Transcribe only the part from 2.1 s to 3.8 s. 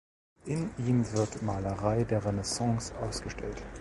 Renaissance ausgestellt.